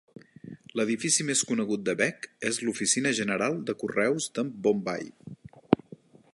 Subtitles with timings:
[0.79, 5.09] L'edifici més conegut de Begg és l'oficina general de correus de Bombai.